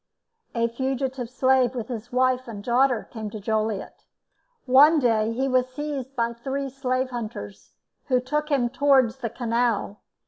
A 0.55 0.67
fugitive 0.67 1.29
slave 1.29 1.75
with 1.75 1.87
his 1.87 2.11
wife 2.11 2.47
and 2.47 2.63
daughter 2.63 3.07
came 3.11 3.29
to 3.29 3.39
Joliet. 3.39 4.03
One 4.65 4.97
day 4.97 5.31
he 5.31 5.47
was 5.47 5.69
seized 5.69 6.15
by 6.15 6.33
three 6.33 6.71
slave 6.71 7.11
hunters, 7.11 7.75
who 8.07 8.19
took 8.19 8.49
him 8.49 8.67
towards 8.69 9.17
the 9.17 9.29
canal. 9.29 9.99